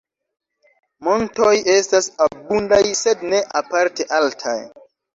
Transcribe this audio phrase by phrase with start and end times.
[1.07, 4.61] Montoj estas abundaj sed ne aparte altaj.